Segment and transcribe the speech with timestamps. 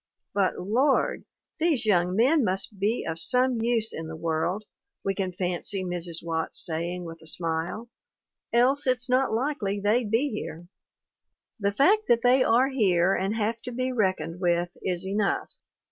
[0.33, 1.25] But Lord!
[1.59, 4.63] these young men must be of some use in the world,
[5.05, 6.23] we can fancy Mrs.
[6.25, 7.87] Watts say ing with a smile,
[8.51, 10.65] else it's not likely they'd be here!
[11.59, 15.51] The fact that they are here and have to be reckoned with is enough.